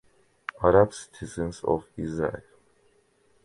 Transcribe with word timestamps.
Arab 0.63 0.95
citizens 0.95 1.61
of 1.63 1.85
Israel 1.95 2.41